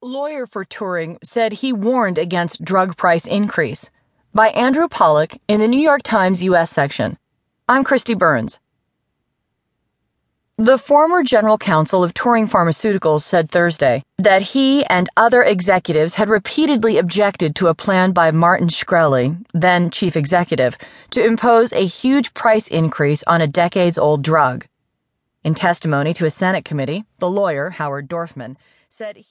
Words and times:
Lawyer 0.00 0.46
for 0.46 0.64
Turing 0.64 1.18
said 1.24 1.52
he 1.52 1.72
warned 1.72 2.18
against 2.18 2.64
drug 2.64 2.96
price 2.96 3.26
increase. 3.26 3.90
By 4.32 4.50
Andrew 4.50 4.86
Pollack 4.86 5.40
in 5.48 5.58
the 5.58 5.66
New 5.66 5.80
York 5.80 6.02
Times 6.04 6.40
U.S. 6.44 6.70
section. 6.70 7.18
I'm 7.68 7.82
Kristi 7.82 8.16
Burns. 8.16 8.60
The 10.56 10.78
former 10.78 11.24
general 11.24 11.58
counsel 11.58 12.04
of 12.04 12.14
Turing 12.14 12.48
Pharmaceuticals 12.48 13.22
said 13.22 13.50
Thursday 13.50 14.04
that 14.18 14.42
he 14.42 14.84
and 14.84 15.08
other 15.16 15.42
executives 15.42 16.14
had 16.14 16.28
repeatedly 16.28 16.96
objected 16.96 17.56
to 17.56 17.66
a 17.66 17.74
plan 17.74 18.12
by 18.12 18.30
Martin 18.30 18.68
Shkreli, 18.68 19.44
then 19.52 19.90
chief 19.90 20.14
executive, 20.14 20.78
to 21.10 21.26
impose 21.26 21.72
a 21.72 21.84
huge 21.84 22.32
price 22.34 22.68
increase 22.68 23.24
on 23.24 23.40
a 23.40 23.48
decades 23.48 23.98
old 23.98 24.22
drug. 24.22 24.64
In 25.42 25.56
testimony 25.56 26.14
to 26.14 26.24
a 26.24 26.30
Senate 26.30 26.64
committee, 26.64 27.04
the 27.18 27.28
lawyer, 27.28 27.70
Howard 27.70 28.08
Dorfman, 28.08 28.56
said 28.88 29.16
he 29.16 29.22